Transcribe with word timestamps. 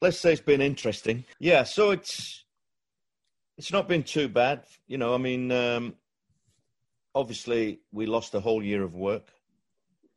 let's 0.00 0.18
say 0.18 0.32
it's 0.32 0.40
been 0.40 0.60
interesting. 0.60 1.24
Yeah, 1.38 1.64
so 1.64 1.90
it's 1.90 2.44
it's 3.58 3.72
not 3.72 3.88
been 3.88 4.02
too 4.02 4.28
bad. 4.28 4.64
You 4.86 4.98
know, 4.98 5.14
I 5.14 5.18
mean, 5.18 5.50
um, 5.50 5.94
obviously 7.14 7.80
we 7.92 8.06
lost 8.06 8.34
a 8.34 8.40
whole 8.40 8.62
year 8.62 8.82
of 8.82 8.94
work. 8.94 9.32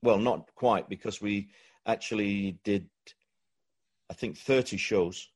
Well, 0.04 0.18
not 0.18 0.54
quite 0.56 0.90
because 0.90 1.22
we 1.22 1.50
actually 1.86 2.60
did, 2.64 2.90
I 4.10 4.14
think, 4.14 4.38
30 4.38 4.78
shows 4.78 5.30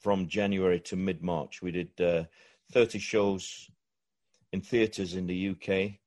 from 0.00 0.28
January 0.28 0.80
to 0.80 0.96
mid 0.96 1.22
March. 1.22 1.62
We 1.62 1.72
did 1.72 2.00
uh, 2.00 2.24
30 2.72 2.98
shows 2.98 3.70
in 4.52 4.60
theatres 4.60 5.14
in 5.14 5.26
the 5.26 5.50
UK, 5.50 5.98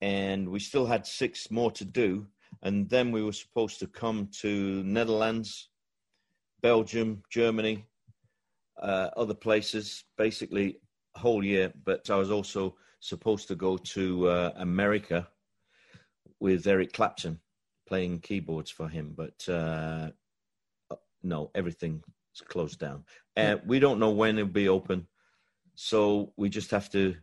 and 0.00 0.48
we 0.48 0.58
still 0.58 0.86
had 0.86 1.06
six 1.06 1.50
more 1.50 1.70
to 1.72 1.84
do. 1.84 2.26
And 2.62 2.88
then 2.88 3.10
we 3.10 3.22
were 3.22 3.32
supposed 3.32 3.80
to 3.80 3.86
come 3.86 4.28
to 4.40 4.82
Netherlands, 4.84 5.68
Belgium, 6.62 7.22
Germany, 7.30 7.84
uh, 8.80 9.10
other 9.16 9.34
places, 9.34 10.04
basically 10.16 10.78
a 11.16 11.18
whole 11.18 11.44
year. 11.44 11.72
But 11.84 12.08
I 12.08 12.16
was 12.16 12.30
also 12.30 12.76
supposed 13.00 13.48
to 13.48 13.54
go 13.54 13.76
to 13.76 14.28
uh, 14.28 14.52
America 14.56 15.28
with 16.40 16.66
Eric 16.66 16.92
Clapton 16.92 17.40
playing 17.86 18.20
keyboards 18.20 18.70
for 18.70 18.88
him, 18.88 19.14
but 19.16 19.48
uh, 19.48 20.10
no, 21.22 21.50
everything's 21.54 22.02
closed 22.48 22.78
down. 22.78 23.04
And 23.36 23.60
we 23.66 23.78
don't 23.78 23.98
know 23.98 24.10
when 24.10 24.38
it'll 24.38 24.50
be 24.50 24.68
open, 24.68 25.06
so 25.74 26.32
we 26.36 26.48
just 26.48 26.70
have 26.70 26.90
to 26.90 27.16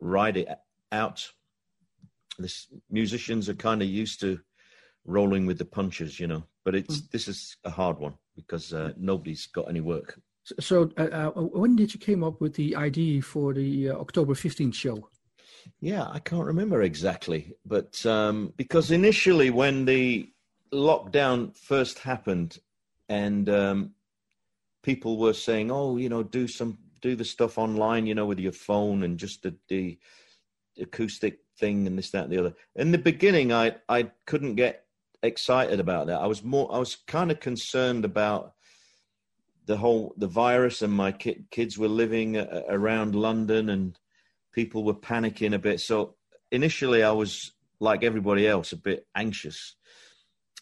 ride 0.00 0.36
it 0.36 0.48
out. 0.92 1.28
This 2.38 2.66
musicians 2.90 3.48
are 3.48 3.54
kind 3.54 3.80
of 3.80 3.88
used 3.88 4.20
to 4.20 4.40
rolling 5.04 5.46
with 5.46 5.58
the 5.58 5.64
punches, 5.64 6.20
you 6.20 6.26
know. 6.26 6.44
But 6.64 6.74
it's 6.74 7.00
mm. 7.00 7.10
this 7.10 7.28
is 7.28 7.56
a 7.64 7.70
hard 7.70 7.98
one 7.98 8.14
because 8.36 8.72
uh, 8.72 8.92
nobody's 8.96 9.46
got 9.46 9.68
any 9.68 9.80
work. 9.80 10.20
So, 10.60 10.90
uh, 10.96 11.02
uh, 11.02 11.30
when 11.32 11.74
did 11.74 11.92
you 11.92 11.98
came 11.98 12.22
up 12.22 12.40
with 12.40 12.54
the 12.54 12.76
idea 12.76 13.20
for 13.20 13.52
the 13.52 13.90
uh, 13.90 13.94
October 13.94 14.34
fifteenth 14.34 14.76
show? 14.76 15.08
Yeah, 15.80 16.06
I 16.08 16.20
can't 16.20 16.46
remember 16.46 16.82
exactly, 16.82 17.54
but 17.64 18.04
um, 18.06 18.52
because 18.56 18.92
initially 18.92 19.50
when 19.50 19.84
the 19.84 20.30
lockdown 20.72 21.56
first 21.56 21.98
happened, 21.98 22.58
and 23.08 23.48
um, 23.48 23.90
people 24.84 25.18
were 25.18 25.34
saying, 25.34 25.72
"Oh, 25.72 25.96
you 25.96 26.08
know, 26.08 26.22
do 26.22 26.46
some 26.46 26.78
do 27.00 27.16
the 27.16 27.24
stuff 27.24 27.58
online, 27.58 28.06
you 28.06 28.14
know, 28.14 28.26
with 28.26 28.38
your 28.38 28.52
phone 28.52 29.02
and 29.02 29.18
just 29.18 29.42
the, 29.42 29.54
the 29.68 29.98
acoustic 30.80 31.40
thing 31.58 31.86
and 31.86 31.98
this, 31.98 32.10
that, 32.10 32.24
and 32.24 32.32
the 32.32 32.38
other." 32.38 32.54
In 32.76 32.92
the 32.92 32.98
beginning, 32.98 33.52
I 33.52 33.74
I 33.88 34.12
couldn't 34.26 34.54
get 34.54 34.85
excited 35.22 35.80
about 35.80 36.06
that. 36.08 36.20
I 36.20 36.26
was 36.26 36.42
more, 36.42 36.72
I 36.72 36.78
was 36.78 36.96
kind 37.06 37.30
of 37.30 37.40
concerned 37.40 38.04
about 38.04 38.52
the 39.66 39.76
whole 39.76 40.14
the 40.16 40.28
virus, 40.28 40.82
and 40.82 40.92
my 40.92 41.12
ki- 41.12 41.44
kids 41.50 41.76
were 41.76 41.88
living 41.88 42.36
uh, 42.36 42.62
around 42.68 43.14
London, 43.14 43.68
and 43.68 43.98
people 44.52 44.84
were 44.84 44.94
panicking 44.94 45.54
a 45.54 45.58
bit. 45.58 45.80
So 45.80 46.14
initially, 46.50 47.02
I 47.02 47.12
was 47.12 47.52
like 47.80 48.04
everybody 48.04 48.46
else, 48.46 48.72
a 48.72 48.76
bit 48.76 49.06
anxious. 49.14 49.74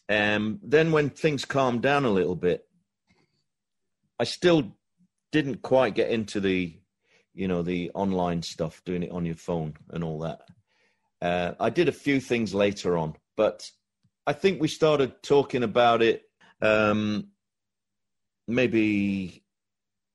Um, 0.09 0.59
then 0.63 0.93
when 0.93 1.11
things 1.11 1.45
calmed 1.45 1.83
down 1.83 2.05
a 2.05 2.11
little 2.11 2.37
bit, 2.37 2.67
I 4.19 4.25
still 4.25 4.77
didn't 5.33 5.63
quite 5.63 5.95
get 5.95 6.11
into 6.11 6.41
the, 6.41 6.79
you 7.35 7.49
know, 7.49 7.63
the 7.63 7.91
online 7.95 8.43
stuff, 8.43 8.83
doing 8.85 9.03
it 9.03 9.11
on 9.11 9.27
your 9.27 9.35
phone 9.35 9.75
and 9.91 10.05
all 10.05 10.21
that. 10.21 10.41
Uh, 11.21 11.55
I 11.59 11.71
did 11.71 11.89
a 11.89 11.93
few 11.93 12.21
things 12.21 12.55
later 12.55 12.99
on, 12.99 13.15
but 13.37 13.71
I 14.27 14.33
think 14.33 14.61
we 14.61 14.69
started 14.69 15.23
talking 15.23 15.63
about 15.63 16.03
it 16.03 16.23
um, 16.63 17.29
maybe, 18.49 19.43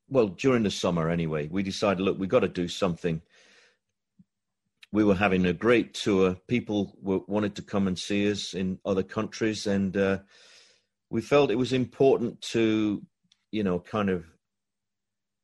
well, 0.10 0.28
during 0.28 0.64
the 0.64 0.72
summer 0.72 1.10
anyway. 1.10 1.48
We 1.48 1.62
decided, 1.62 2.02
look, 2.02 2.18
we've 2.18 2.30
got 2.30 2.40
to 2.40 2.48
do 2.48 2.68
something. 2.68 3.22
We 4.92 5.04
were 5.04 5.16
having 5.16 5.46
a 5.46 5.54
great 5.54 5.94
tour. 5.94 6.36
People 6.48 6.98
were, 7.02 7.20
wanted 7.28 7.56
to 7.56 7.62
come 7.62 7.88
and 7.88 7.98
see 7.98 8.32
us 8.32 8.56
in 8.56 8.80
other 8.84 9.04
countries, 9.04 9.68
and 9.68 9.96
uh, 9.96 10.20
we 11.12 11.22
felt 11.22 11.52
it 11.52 11.56
was 11.56 11.74
important 11.74 12.42
to, 12.42 13.04
you 13.52 13.64
know, 13.64 13.80
kind 13.80 14.10
of 14.10 14.26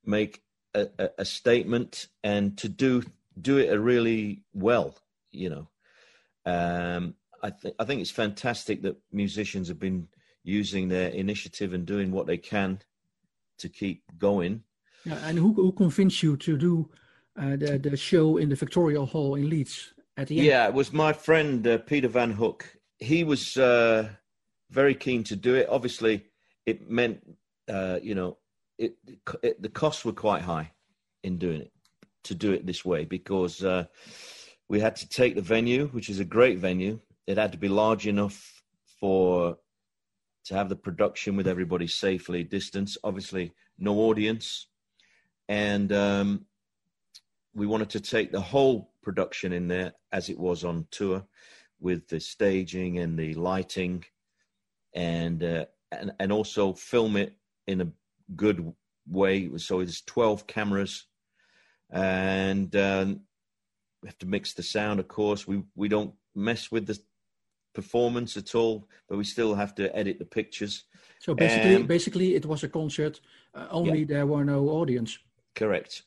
make 0.03 0.41
a, 0.73 0.87
a, 0.97 1.09
a 1.19 1.25
statement 1.25 2.07
and 2.23 2.57
to 2.57 2.69
do 2.69 3.03
do 3.39 3.57
it 3.57 3.75
really 3.75 4.43
well, 4.53 4.95
you 5.31 5.49
know. 5.49 5.67
Um, 6.45 7.15
I 7.43 7.49
think 7.49 7.75
I 7.79 7.85
think 7.85 8.01
it's 8.01 8.11
fantastic 8.11 8.81
that 8.83 8.97
musicians 9.11 9.67
have 9.67 9.79
been 9.79 10.07
using 10.43 10.89
their 10.89 11.09
initiative 11.09 11.73
and 11.73 11.85
doing 11.85 12.11
what 12.11 12.27
they 12.27 12.37
can 12.37 12.79
to 13.57 13.69
keep 13.69 14.03
going. 14.17 14.63
Yeah, 15.05 15.17
and 15.23 15.37
who 15.37 15.53
who 15.53 15.71
convinced 15.71 16.23
you 16.23 16.37
to 16.37 16.57
do 16.57 16.89
uh, 17.39 17.55
the 17.55 17.77
the 17.77 17.97
show 17.97 18.37
in 18.37 18.49
the 18.49 18.55
Victoria 18.55 19.03
Hall 19.05 19.35
in 19.35 19.49
Leeds 19.49 19.93
at 20.17 20.27
the 20.27 20.37
end? 20.37 20.47
Yeah, 20.47 20.67
it 20.67 20.73
was 20.73 20.93
my 20.93 21.13
friend 21.13 21.65
uh, 21.67 21.77
Peter 21.79 22.07
Van 22.07 22.31
Hooke. 22.31 22.77
He 22.99 23.23
was 23.23 23.57
uh, 23.57 24.09
very 24.69 24.95
keen 24.95 25.23
to 25.25 25.35
do 25.35 25.55
it. 25.55 25.67
Obviously, 25.69 26.25
it 26.65 26.89
meant 26.89 27.19
uh, 27.67 27.99
you 28.01 28.15
know 28.15 28.37
it, 28.77 28.95
it, 29.43 29.61
the 29.61 29.69
costs 29.69 30.05
were 30.05 30.13
quite 30.13 30.41
high 30.41 30.71
in 31.23 31.37
doing 31.37 31.61
it 31.61 31.71
to 32.23 32.35
do 32.35 32.51
it 32.51 32.65
this 32.65 32.83
way 32.83 33.05
because 33.05 33.63
uh, 33.63 33.85
we 34.67 34.79
had 34.79 34.95
to 34.97 35.07
take 35.07 35.35
the 35.35 35.41
venue, 35.41 35.87
which 35.87 36.09
is 36.09 36.19
a 36.19 36.25
great 36.25 36.57
venue, 36.57 36.99
it 37.27 37.37
had 37.37 37.51
to 37.51 37.57
be 37.57 37.67
large 37.67 38.07
enough 38.07 38.63
for 38.99 39.57
to 40.45 40.53
have 40.53 40.69
the 40.69 40.75
production 40.75 41.35
with 41.35 41.47
everybody 41.47 41.87
safely 41.87 42.43
distanced. 42.43 42.97
Obviously, 43.03 43.51
no 43.79 43.97
audience, 43.99 44.67
and 45.49 45.91
um, 45.91 46.45
we 47.53 47.65
wanted 47.65 47.89
to 47.89 47.99
take 47.99 48.31
the 48.31 48.41
whole 48.41 48.91
production 49.01 49.53
in 49.53 49.67
there 49.67 49.93
as 50.11 50.29
it 50.29 50.39
was 50.39 50.63
on 50.63 50.87
tour, 50.91 51.23
with 51.79 52.07
the 52.07 52.19
staging 52.19 52.99
and 52.99 53.17
the 53.17 53.33
lighting, 53.33 54.03
and 54.93 55.43
uh, 55.43 55.65
and 55.91 56.11
and 56.19 56.31
also 56.31 56.73
film 56.73 57.17
it 57.17 57.33
in 57.67 57.81
a 57.81 57.91
good 58.35 58.73
way. 59.07 59.49
So 59.57 59.79
it's 59.79 60.01
twelve 60.01 60.45
cameras, 60.45 61.07
and 61.89 62.75
um, 62.75 63.21
we 64.01 64.09
have 64.09 64.19
to 64.19 64.27
mix 64.27 64.53
the 64.53 64.63
sound. 64.63 64.99
Of 64.99 65.07
course, 65.07 65.47
we 65.47 65.63
we 65.75 65.87
don't 65.87 66.13
mess 66.35 66.71
with 66.71 66.85
the 66.85 66.99
performance 67.75 68.37
at 68.37 68.55
all, 68.55 68.87
but 69.07 69.17
we 69.17 69.23
still 69.23 69.53
have 69.53 69.75
to 69.75 69.95
edit 69.95 70.17
the 70.17 70.25
pictures. 70.25 70.85
So 71.19 71.35
basically, 71.35 71.75
um, 71.75 71.85
basically, 71.85 72.35
it 72.35 72.45
was 72.45 72.63
a 72.63 72.69
concert. 72.69 73.21
Uh, 73.53 73.67
only 73.69 73.99
yeah. 73.99 74.05
there 74.07 74.25
were 74.25 74.45
no 74.45 74.69
audience. 74.69 75.19
Correct. 75.53 76.03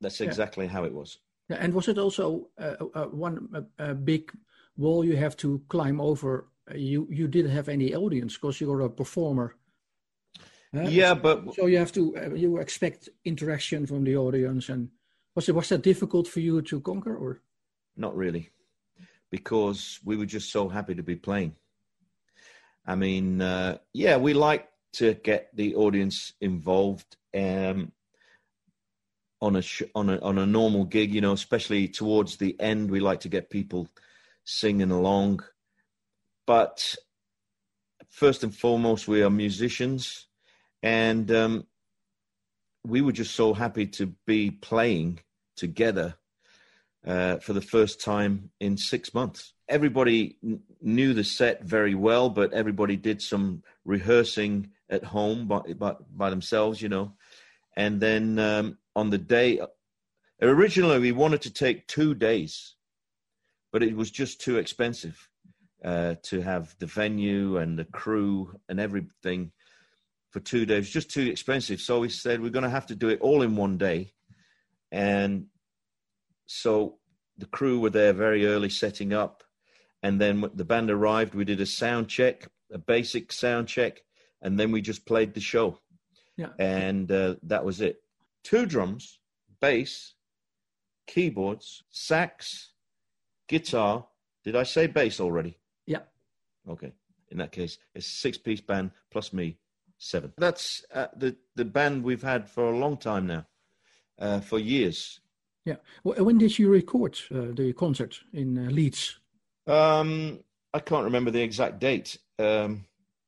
That's 0.00 0.20
exactly 0.20 0.66
yeah. 0.66 0.72
how 0.72 0.84
it 0.84 0.94
was. 0.94 1.18
Yeah, 1.48 1.58
and 1.60 1.74
was 1.74 1.88
it 1.88 1.98
also 1.98 2.48
uh, 2.58 2.74
uh, 2.94 3.04
one 3.06 3.66
big 4.04 4.32
wall 4.76 5.04
you 5.04 5.16
have 5.16 5.36
to 5.36 5.60
climb 5.68 6.00
over? 6.00 6.48
You 6.74 7.06
you 7.10 7.28
didn't 7.28 7.52
have 7.52 7.68
any 7.68 7.94
audience 7.94 8.34
because 8.34 8.60
you're 8.60 8.80
a 8.80 8.90
performer. 8.90 9.54
yeah, 10.72 11.14
but 11.14 11.54
so 11.54 11.66
you 11.66 11.78
have 11.78 11.92
to 11.92 12.16
uh, 12.16 12.34
you 12.34 12.58
expect 12.58 13.08
interaction 13.24 13.86
from 13.86 14.04
the 14.04 14.16
audience, 14.16 14.72
and 14.72 14.90
was 15.34 15.48
it 15.48 15.54
was 15.54 15.68
that 15.68 15.82
difficult 15.82 16.28
for 16.28 16.40
you 16.40 16.62
to 16.62 16.80
conquer 16.80 17.16
or? 17.16 17.40
Not 17.96 18.16
really 18.16 18.50
because 19.30 20.00
we 20.04 20.16
were 20.16 20.26
just 20.26 20.50
so 20.50 20.68
happy 20.68 20.94
to 20.94 21.02
be 21.02 21.16
playing. 21.16 21.54
I 22.86 22.94
mean, 22.94 23.40
uh, 23.40 23.78
yeah, 23.92 24.16
we 24.16 24.32
like 24.32 24.68
to 24.94 25.14
get 25.14 25.54
the 25.54 25.74
audience 25.74 26.32
involved 26.40 27.16
um, 27.36 27.92
on 29.40 29.56
a 29.56 29.62
sh- 29.62 29.82
on 29.94 30.08
a 30.10 30.18
on 30.20 30.38
a 30.38 30.46
normal 30.46 30.84
gig, 30.84 31.12
you 31.12 31.20
know, 31.20 31.32
especially 31.32 31.88
towards 31.88 32.36
the 32.36 32.58
end. 32.60 32.90
We 32.90 33.00
like 33.00 33.20
to 33.20 33.28
get 33.28 33.50
people 33.50 33.88
singing 34.44 34.92
along, 34.92 35.40
but 36.46 36.94
first 38.08 38.44
and 38.44 38.54
foremost, 38.54 39.08
we 39.08 39.22
are 39.22 39.30
musicians, 39.30 40.28
and 40.82 41.30
um, 41.32 41.66
we 42.86 43.02
were 43.02 43.12
just 43.12 43.34
so 43.34 43.52
happy 43.52 43.86
to 43.86 44.14
be 44.26 44.50
playing 44.52 45.18
together 45.56 46.14
uh, 47.06 47.36
for 47.38 47.52
the 47.52 47.60
first 47.60 48.00
time 48.00 48.50
in 48.60 48.76
six 48.76 49.14
months. 49.14 49.52
Everybody 49.68 50.38
n- 50.42 50.60
knew 50.80 51.14
the 51.14 51.24
set 51.24 51.62
very 51.62 51.94
well, 51.94 52.28
but 52.28 52.52
everybody 52.52 52.96
did 52.96 53.22
some 53.22 53.62
rehearsing 53.84 54.70
at 54.90 55.04
home 55.04 55.46
by, 55.46 55.60
by, 55.78 55.94
by 56.14 56.30
themselves, 56.30 56.82
you 56.82 56.88
know. 56.88 57.12
And 57.76 58.00
then 58.00 58.38
um, 58.38 58.78
on 58.94 59.10
the 59.10 59.18
day, 59.18 59.60
originally 60.42 60.98
we 60.98 61.12
wanted 61.12 61.42
to 61.42 61.52
take 61.52 61.86
two 61.86 62.14
days, 62.14 62.74
but 63.72 63.82
it 63.82 63.96
was 63.96 64.10
just 64.10 64.40
too 64.40 64.58
expensive 64.58 65.28
uh, 65.84 66.16
to 66.24 66.40
have 66.40 66.74
the 66.78 66.86
venue 66.86 67.58
and 67.58 67.78
the 67.78 67.84
crew 67.84 68.58
and 68.68 68.80
everything 68.80 69.52
for 70.30 70.40
two 70.40 70.66
days. 70.66 70.90
Just 70.90 71.10
too 71.10 71.26
expensive. 71.26 71.80
So 71.80 72.00
we 72.00 72.08
said 72.08 72.40
we're 72.40 72.50
going 72.50 72.64
to 72.64 72.70
have 72.70 72.86
to 72.86 72.96
do 72.96 73.08
it 73.10 73.20
all 73.20 73.42
in 73.42 73.56
one 73.56 73.78
day. 73.78 74.12
And 74.90 75.46
so 76.46 76.98
the 77.38 77.46
crew 77.46 77.78
were 77.80 77.90
there 77.90 78.12
very 78.12 78.46
early 78.46 78.70
setting 78.70 79.12
up. 79.12 79.42
And 80.02 80.20
then 80.20 80.48
the 80.54 80.64
band 80.64 80.90
arrived, 80.90 81.34
we 81.34 81.44
did 81.44 81.60
a 81.60 81.66
sound 81.66 82.08
check, 82.08 82.48
a 82.72 82.78
basic 82.78 83.32
sound 83.32 83.68
check, 83.68 84.02
and 84.42 84.58
then 84.58 84.70
we 84.70 84.80
just 84.80 85.06
played 85.06 85.34
the 85.34 85.40
show. 85.40 85.80
Yeah. 86.36 86.50
And 86.58 87.10
uh, 87.10 87.36
that 87.44 87.64
was 87.64 87.80
it. 87.80 88.02
Two 88.44 88.66
drums, 88.66 89.18
bass, 89.60 90.14
keyboards, 91.06 91.82
sax, 91.90 92.72
guitar. 93.48 94.06
Did 94.44 94.54
I 94.54 94.62
say 94.62 94.86
bass 94.86 95.18
already? 95.18 95.58
Yeah. 95.86 96.02
Okay. 96.68 96.92
In 97.30 97.38
that 97.38 97.52
case, 97.52 97.78
it's 97.94 98.06
a 98.06 98.10
six-piece 98.10 98.60
band 98.60 98.92
plus 99.10 99.32
me, 99.32 99.58
seven. 99.98 100.32
That's 100.38 100.84
uh, 100.94 101.08
the 101.16 101.36
the 101.56 101.64
band 101.64 102.04
we've 102.04 102.22
had 102.22 102.48
for 102.48 102.70
a 102.70 102.78
long 102.78 102.96
time 102.96 103.26
now, 103.26 103.46
uh, 104.18 104.40
for 104.40 104.60
years. 104.60 105.20
Yeah. 105.66 105.76
When 106.04 106.38
did 106.38 106.58
you 106.58 106.70
record 106.70 107.18
uh, 107.34 107.52
the 107.52 107.74
concert 107.76 108.20
in 108.32 108.56
uh, 108.56 108.70
Leeds? 108.70 109.18
Um, 109.66 110.38
I 110.72 110.78
can't 110.78 111.04
remember 111.04 111.32
the 111.32 111.42
exact 111.42 111.80
date. 111.80 112.16
Um, 112.38 112.84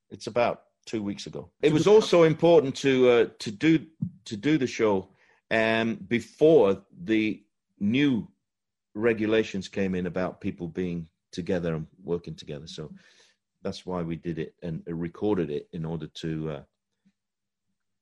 it's 0.09 0.29
about 0.29 0.63
two 0.87 1.03
weeks 1.03 1.27
ago. 1.27 1.51
It 1.63 1.73
was 1.73 1.89
also 1.89 2.23
important 2.23 2.77
to 2.77 3.11
uh, 3.11 3.27
to 3.41 3.51
do 3.51 3.85
to 4.25 4.37
do 4.37 4.57
the 4.57 4.69
show 4.69 5.09
um, 5.51 5.97
before 5.97 6.81
the 7.05 7.43
new 7.81 8.29
regulations 8.95 9.69
came 9.69 9.97
in 9.97 10.07
about 10.07 10.41
people 10.41 10.69
being 10.69 11.09
together 11.33 11.75
and 11.75 11.89
working 12.05 12.37
together. 12.37 12.69
So 12.69 12.93
that's 13.63 13.85
why 13.85 14.03
we 14.03 14.15
did 14.15 14.39
it 14.39 14.55
and 14.63 14.83
recorded 14.87 15.51
it 15.51 15.69
in 15.73 15.85
order 15.85 16.07
to 16.07 16.51
uh, 16.51 16.63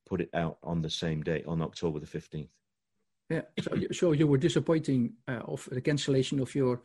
put 0.07 0.21
it 0.21 0.29
out 0.35 0.59
on 0.63 0.83
the 0.83 0.91
same 0.91 1.23
day 1.23 1.43
on 1.47 1.63
October 1.63 2.01
the 2.01 2.07
fifteenth. 2.07 2.51
Yeah. 3.29 3.43
So, 3.61 3.71
so 3.93 4.13
you 4.13 4.27
were 4.27 4.39
disappointing 4.39 5.15
uh, 5.27 5.41
of 5.45 5.69
the 5.71 5.81
cancellation 5.81 6.41
of 6.41 6.55
your 6.55 6.81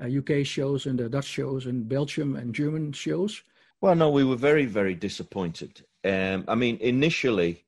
UK 0.00 0.30
uh, 0.30 0.44
shows 0.44 0.86
and 0.86 0.98
the 0.98 1.08
Dutch 1.08 1.26
shows 1.26 1.66
and 1.66 1.88
Belgium 1.88 2.36
and 2.36 2.54
German 2.54 2.92
shows. 2.92 3.42
Well, 3.80 3.94
no, 3.94 4.10
we 4.10 4.24
were 4.24 4.36
very, 4.36 4.66
very 4.66 4.94
disappointed. 4.94 5.84
Um, 6.04 6.44
I 6.46 6.54
mean, 6.54 6.76
initially, 6.80 7.64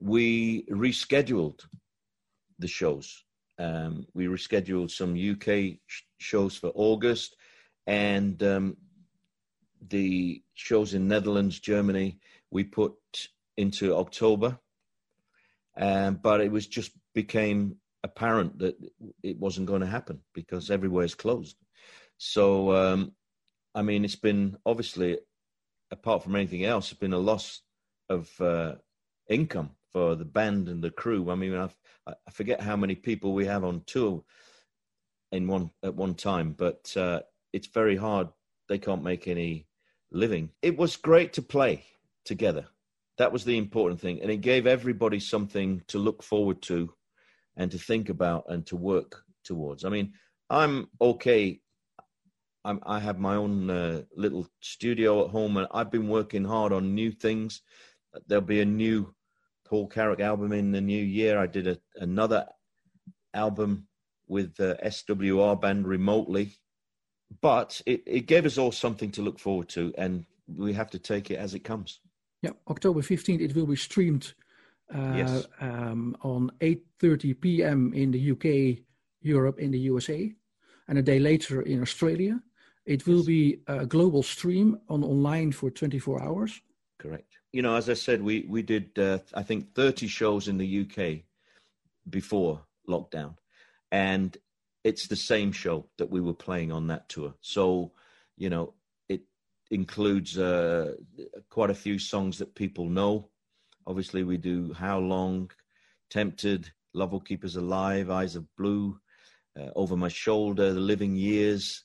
we 0.00 0.64
rescheduled 0.64 1.64
the 2.58 2.68
shows. 2.68 3.24
Um, 3.58 4.06
we 4.14 4.26
rescheduled 4.26 4.90
some 4.90 5.14
UK 5.14 5.78
sh- 5.86 6.02
shows 6.18 6.56
for 6.56 6.70
August, 6.74 7.36
and 7.86 8.40
um, 8.42 8.76
the 9.88 10.42
shows 10.54 10.94
in 10.94 11.08
Netherlands, 11.08 11.58
Germany, 11.58 12.18
we 12.50 12.64
put 12.64 12.94
into 13.56 13.96
October. 13.96 14.58
Um, 15.78 16.18
but 16.22 16.40
it 16.40 16.50
was 16.50 16.66
just 16.66 16.92
became 17.14 17.76
apparent 18.02 18.58
that 18.58 18.76
it 19.22 19.38
wasn't 19.38 19.66
going 19.66 19.80
to 19.80 19.86
happen 19.86 20.20
because 20.34 20.70
everywhere 20.70 21.04
is 21.04 21.14
closed. 21.14 21.56
So, 22.16 22.74
um, 22.74 23.12
I 23.74 23.82
mean, 23.82 24.04
it's 24.04 24.16
been 24.16 24.56
obviously, 24.66 25.18
apart 25.90 26.22
from 26.22 26.34
anything 26.34 26.64
else, 26.64 26.90
it's 26.90 26.98
been 26.98 27.12
a 27.12 27.18
loss 27.18 27.60
of 28.08 28.28
uh, 28.40 28.74
income 29.28 29.70
for 29.92 30.14
the 30.14 30.24
band 30.24 30.68
and 30.68 30.82
the 30.82 30.90
crew. 30.90 31.30
I 31.30 31.34
mean, 31.34 31.54
I've, 31.54 31.76
i 32.06 32.30
forget 32.32 32.60
how 32.60 32.76
many 32.76 32.94
people 32.94 33.32
we 33.32 33.46
have 33.46 33.64
on 33.64 33.82
tour 33.86 34.24
in 35.32 35.46
one 35.46 35.70
at 35.82 35.94
one 35.94 36.14
time, 36.14 36.52
but 36.52 36.92
uh, 36.96 37.20
it's 37.52 37.68
very 37.68 37.96
hard. 37.96 38.28
They 38.68 38.78
can't 38.78 39.02
make 39.02 39.28
any 39.28 39.66
living. 40.10 40.50
It 40.62 40.76
was 40.76 40.96
great 40.96 41.34
to 41.34 41.42
play 41.42 41.84
together. 42.24 42.66
That 43.18 43.32
was 43.32 43.44
the 43.44 43.58
important 43.58 44.00
thing, 44.00 44.22
and 44.22 44.30
it 44.30 44.40
gave 44.40 44.66
everybody 44.66 45.18
something 45.18 45.82
to 45.88 45.98
look 45.98 46.22
forward 46.22 46.62
to, 46.62 46.92
and 47.56 47.70
to 47.72 47.78
think 47.78 48.08
about, 48.08 48.44
and 48.48 48.64
to 48.66 48.76
work 48.76 49.22
towards. 49.44 49.84
I 49.84 49.88
mean, 49.88 50.12
I'm 50.48 50.88
okay. 51.00 51.60
I'm, 52.64 52.80
i 52.84 52.98
have 52.98 53.18
my 53.18 53.34
own 53.36 53.70
uh, 53.70 54.02
little 54.16 54.46
studio 54.60 55.24
at 55.24 55.30
home, 55.30 55.56
and 55.56 55.66
I've 55.72 55.90
been 55.90 56.08
working 56.08 56.44
hard 56.44 56.72
on 56.72 56.94
new 56.94 57.10
things. 57.10 57.62
There'll 58.26 58.44
be 58.44 58.60
a 58.60 58.64
new 58.64 59.14
Paul 59.66 59.88
Carrack 59.88 60.20
album 60.20 60.52
in 60.52 60.72
the 60.72 60.80
new 60.80 61.02
year. 61.02 61.38
I 61.38 61.46
did 61.46 61.66
a, 61.66 61.78
another 61.96 62.46
album 63.34 63.88
with 64.28 64.54
the 64.56 64.78
SWR 64.84 65.60
band 65.60 65.86
remotely, 65.86 66.56
but 67.40 67.80
it, 67.84 68.02
it 68.06 68.26
gave 68.26 68.46
us 68.46 68.58
all 68.58 68.72
something 68.72 69.10
to 69.12 69.22
look 69.22 69.38
forward 69.38 69.68
to, 69.70 69.92
and 69.98 70.24
we 70.46 70.72
have 70.72 70.90
to 70.90 70.98
take 70.98 71.30
it 71.30 71.36
as 71.36 71.54
it 71.54 71.60
comes. 71.60 72.00
Yeah, 72.42 72.50
October 72.68 73.00
15th, 73.00 73.40
it 73.40 73.54
will 73.54 73.66
be 73.66 73.76
streamed 73.76 74.34
uh, 74.94 75.14
yes. 75.16 75.46
um, 75.60 76.16
on 76.22 76.50
8.30 76.60 77.40
p.m. 77.40 77.92
in 77.94 78.10
the 78.10 78.30
UK, 78.32 78.84
Europe, 79.20 79.58
in 79.58 79.70
the 79.70 79.78
USA, 79.80 80.32
and 80.86 80.98
a 80.98 81.02
day 81.02 81.18
later 81.18 81.62
in 81.62 81.82
Australia. 81.82 82.40
It 82.86 83.06
will 83.06 83.24
be 83.24 83.60
a 83.66 83.84
global 83.84 84.22
stream 84.22 84.80
on 84.88 85.04
online 85.04 85.52
for 85.52 85.70
24 85.70 86.22
hours. 86.22 86.60
Correct 86.98 87.38
you 87.52 87.62
know, 87.62 87.74
as 87.74 87.88
I 87.88 87.94
said, 87.94 88.22
we 88.22 88.44
we 88.48 88.62
did 88.62 88.98
uh, 88.98 89.18
I 89.34 89.42
think 89.42 89.74
thirty 89.74 90.06
shows 90.06 90.48
in 90.48 90.58
the 90.58 90.80
UK 90.82 91.24
before 92.08 92.62
lockdown, 92.88 93.36
and 93.90 94.36
it's 94.84 95.08
the 95.08 95.16
same 95.16 95.52
show 95.52 95.86
that 95.98 96.10
we 96.10 96.20
were 96.20 96.34
playing 96.34 96.72
on 96.72 96.86
that 96.88 97.08
tour. 97.08 97.34
So, 97.40 97.92
you 98.36 98.48
know, 98.48 98.74
includes 99.70 100.38
uh, 100.38 100.94
quite 101.50 101.70
a 101.70 101.74
few 101.74 101.98
songs 101.98 102.38
that 102.38 102.54
people 102.54 102.86
know. 102.86 103.28
Obviously, 103.86 104.24
we 104.24 104.36
do 104.36 104.72
"How 104.72 104.98
Long," 104.98 105.50
"Tempted," 106.10 106.70
"Love 106.94 107.12
Will 107.12 107.20
Keep 107.20 107.44
Us 107.44 107.56
Alive," 107.56 108.10
"Eyes 108.10 108.36
of 108.36 108.44
Blue," 108.56 108.98
uh, 109.58 109.70
"Over 109.76 109.96
My 109.96 110.08
Shoulder," 110.08 110.72
"The 110.72 110.80
Living 110.80 111.16
Years." 111.16 111.84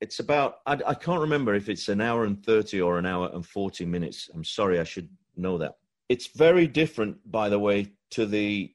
it's 0.00 0.18
about 0.18 0.58
I, 0.66 0.78
I, 0.86 0.94
can't 0.94 1.20
remember 1.20 1.54
if 1.54 1.68
it's 1.68 1.88
an 1.88 2.00
hour 2.00 2.24
and 2.24 2.44
30 2.44 2.80
or 2.80 2.98
an 2.98 3.06
hour 3.06 3.30
and 3.32 3.44
40 3.44 3.84
minutes 3.86 4.28
i'm 4.34 4.44
sorry 4.44 4.78
i 4.78 4.84
should 4.84 5.08
know 5.36 5.58
that 5.58 5.76
it's 6.08 6.28
very 6.28 6.66
different 6.66 7.18
by 7.30 7.48
the 7.48 7.58
way 7.58 7.92
to 8.10 8.26
the 8.26 8.72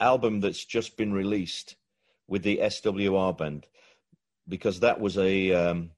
album 0.00 0.40
that's 0.40 0.64
just 0.64 0.96
been 0.96 1.12
released 1.12 1.76
with 2.28 2.42
the 2.42 2.58
swr 2.58 3.36
band 3.36 3.66
because 4.48 4.80
that 4.80 5.00
was 5.00 5.16
a 5.18 5.52
um, 5.52 5.90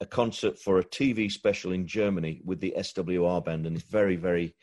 a 0.00 0.06
concert 0.06 0.58
for 0.58 0.78
a 0.78 0.84
tv 0.84 1.30
special 1.30 1.72
in 1.72 1.86
germany 1.86 2.40
with 2.44 2.60
the 2.60 2.74
swr 2.78 3.44
band 3.44 3.66
and 3.66 3.76
it's 3.76 3.88
very 3.88 4.16
very 4.16 4.54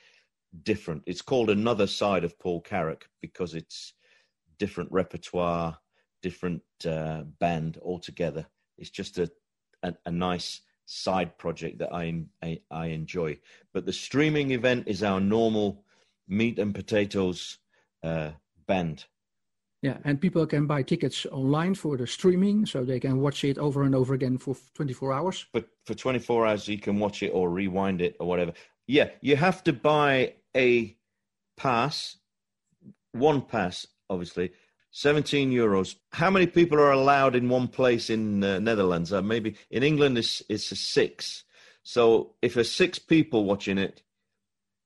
different 0.64 1.02
it's 1.06 1.22
called 1.22 1.50
another 1.50 1.88
side 1.88 2.24
of 2.24 2.38
paul 2.40 2.62
carrack 2.62 3.06
because 3.22 3.54
it's 3.56 3.94
different 4.60 4.92
repertoire 4.92 5.78
different 6.24 6.64
uh, 6.88 7.24
band 7.40 7.78
altogether. 7.84 8.48
It's 8.80 8.90
just 8.90 9.20
a, 9.20 9.30
a, 9.84 9.94
a 10.08 10.12
nice 10.12 10.62
side 10.86 11.38
project 11.38 11.78
that 11.80 11.94
I, 11.94 12.24
I, 12.42 12.60
I 12.72 12.88
enjoy. 12.88 13.38
But 13.74 13.86
the 13.86 13.94
streaming 13.94 14.52
event 14.52 14.88
is 14.88 15.04
our 15.04 15.20
normal 15.20 15.84
meat 16.28 16.58
and 16.58 16.74
potatoes 16.74 17.60
uh, 18.02 18.32
band. 18.68 19.06
Yeah, 19.84 19.98
and 20.06 20.20
people 20.20 20.48
can 20.48 20.66
buy 20.66 20.82
tickets 20.82 21.26
online 21.26 21.76
for 21.76 21.98
the 21.98 22.08
streaming, 22.08 22.66
so 22.66 22.86
they 22.86 23.02
can 23.02 23.20
watch 23.20 23.44
it 23.44 23.58
over 23.58 23.84
and 23.84 23.94
over 23.94 24.14
again 24.14 24.38
for 24.38 24.56
24 24.76 25.12
hours. 25.12 25.46
But 25.52 25.68
for 25.86 25.94
24 25.94 26.48
hours, 26.48 26.70
you 26.70 26.78
can 26.78 27.00
watch 27.00 27.22
it 27.22 27.32
or 27.32 27.50
rewind 27.50 28.02
it 28.02 28.16
or 28.22 28.26
whatever. 28.26 28.54
Yeah, 28.88 29.10
you 29.20 29.36
have 29.36 29.62
to 29.66 29.74
buy 29.74 30.36
a 30.56 30.96
pass, 31.58 32.16
one 33.12 33.42
pass, 33.42 33.86
obviously, 34.10 34.54
17 34.92 35.52
euros. 35.52 35.96
How 36.14 36.30
many 36.30 36.48
people 36.48 36.80
are 36.80 36.94
allowed 36.94 37.36
in 37.36 37.50
one 37.50 37.68
place 37.68 38.10
in 38.10 38.42
uh, 38.42 38.60
Netherlands? 38.60 39.12
Uh, 39.12 39.22
maybe 39.22 39.58
in 39.70 39.84
England 39.84 40.18
it's, 40.18 40.42
it's 40.48 40.72
a 40.72 40.78
six. 40.78 41.44
So 41.84 42.36
if 42.42 42.54
there's 42.54 42.72
six 42.72 43.00
people 43.00 43.44
watching 43.44 43.78
it, 43.78 44.02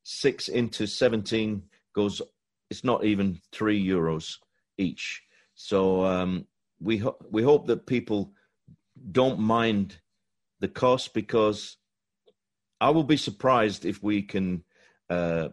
six 0.02 0.48
into 0.48 0.88
17 0.88 1.62
goes, 1.94 2.20
it's 2.72 2.84
not 2.84 3.06
even 3.06 3.40
three 3.52 3.86
euros 3.86 4.38
each. 4.78 5.24
So 5.56 6.06
um, 6.06 6.46
we, 6.80 6.98
ho- 6.98 7.18
we 7.32 7.44
hope 7.44 7.68
that 7.68 7.86
people 7.86 8.34
don't 9.12 9.40
mind 9.40 9.98
the 10.60 10.68
cost 10.68 11.14
because 11.14 11.78
I 12.80 12.90
will 12.90 13.04
be 13.04 13.18
surprised 13.18 13.86
if 13.86 14.04
we 14.04 14.22
can 14.22 14.64
uh, 15.10 15.50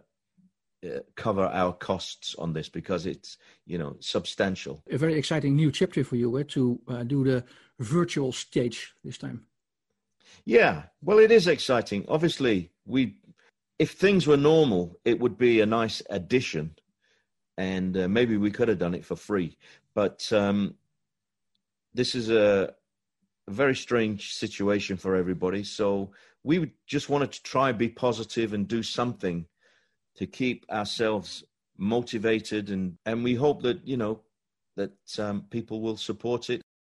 uh, 0.85 0.99
cover 1.17 1.45
our 1.45 1.73
costs 1.73 2.35
on 2.35 2.53
this 2.53 2.69
because 2.69 3.07
it's 3.07 3.39
you 3.67 3.79
know 3.79 3.97
substantial. 4.01 4.83
A 4.91 4.99
very 4.99 5.15
exciting 5.15 5.57
new 5.57 5.73
chapter 5.73 6.05
for 6.05 6.17
you 6.17 6.39
eh, 6.39 6.45
to 6.49 6.81
uh, 6.89 7.03
do 7.05 7.25
the 7.25 7.45
virtual 7.79 8.33
stage 8.33 8.93
this 9.03 9.17
time. 9.17 9.47
Yeah, 10.45 10.85
well, 11.01 11.19
it 11.19 11.31
is 11.31 11.47
exciting. 11.47 12.05
Obviously, 12.09 12.71
we 12.85 13.17
if 13.79 13.93
things 13.93 14.27
were 14.27 14.37
normal, 14.37 14.99
it 15.05 15.19
would 15.21 15.39
be 15.39 15.61
a 15.61 15.67
nice 15.67 16.03
addition, 16.11 16.77
and 17.57 17.97
uh, 17.97 18.09
maybe 18.09 18.37
we 18.37 18.51
could 18.51 18.69
have 18.69 18.79
done 18.79 18.95
it 18.95 19.05
for 19.05 19.17
free. 19.17 19.57
But 19.95 20.31
um, 20.33 20.75
this 21.95 22.15
is 22.15 22.31
a, 22.31 22.75
a 23.47 23.51
very 23.51 23.77
strange 23.77 24.35
situation 24.35 24.97
for 24.97 25.17
everybody. 25.17 25.65
So 25.65 26.11
we 26.43 26.73
just 26.87 27.09
wanted 27.09 27.33
to 27.33 27.43
try 27.43 27.73
be 27.73 27.89
positive 27.89 28.53
and 28.53 28.69
do 28.69 28.83
something 28.83 29.47
to 30.17 30.27
keep 30.27 30.65
ourselves 30.71 31.45
motivated 31.77 32.71
and 32.71 32.97
and 33.05 33.25
we 33.25 33.35
hope 33.35 33.63
that 33.63 33.85
you 33.85 33.97
know 33.97 34.21
that 34.77 34.93
um, 35.19 35.45
people 35.51 35.81
will 35.81 35.97
support 35.97 36.49
it 36.49 36.63